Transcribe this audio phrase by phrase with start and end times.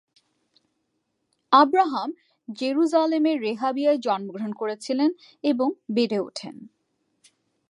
[1.51, 2.09] Abraham
[2.49, 5.09] জেরুজালেমের রেহাবিয়ায় জন্মগ্রহণ করেছিলেন
[5.43, 6.55] এবং বেড়ে ওঠেন।